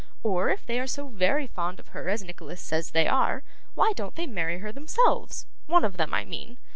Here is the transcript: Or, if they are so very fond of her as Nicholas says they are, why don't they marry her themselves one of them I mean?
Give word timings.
Or, 0.23 0.49
if 0.49 0.65
they 0.65 0.79
are 0.79 0.87
so 0.87 1.09
very 1.09 1.45
fond 1.45 1.79
of 1.79 1.89
her 1.89 2.09
as 2.09 2.23
Nicholas 2.23 2.59
says 2.59 2.89
they 2.89 3.07
are, 3.07 3.43
why 3.75 3.93
don't 3.93 4.15
they 4.15 4.25
marry 4.25 4.57
her 4.57 4.71
themselves 4.71 5.45
one 5.67 5.85
of 5.85 5.97
them 5.97 6.11
I 6.11 6.25
mean? 6.25 6.57